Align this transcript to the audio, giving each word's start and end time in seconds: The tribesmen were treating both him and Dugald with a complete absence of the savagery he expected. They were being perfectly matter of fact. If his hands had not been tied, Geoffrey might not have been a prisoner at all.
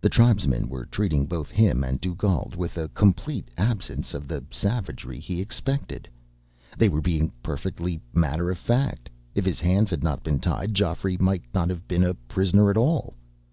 The 0.00 0.08
tribesmen 0.08 0.68
were 0.68 0.86
treating 0.86 1.24
both 1.26 1.52
him 1.52 1.84
and 1.84 2.00
Dugald 2.00 2.56
with 2.56 2.76
a 2.76 2.88
complete 2.88 3.48
absence 3.56 4.12
of 4.12 4.26
the 4.26 4.42
savagery 4.50 5.20
he 5.20 5.40
expected. 5.40 6.08
They 6.76 6.88
were 6.88 7.00
being 7.00 7.30
perfectly 7.44 8.00
matter 8.12 8.50
of 8.50 8.58
fact. 8.58 9.08
If 9.36 9.44
his 9.44 9.60
hands 9.60 9.88
had 9.90 10.02
not 10.02 10.24
been 10.24 10.40
tied, 10.40 10.74
Geoffrey 10.74 11.16
might 11.16 11.44
not 11.54 11.70
have 11.70 11.86
been 11.86 12.02
a 12.02 12.14
prisoner 12.14 12.70
at 12.70 12.76
all. 12.76 13.14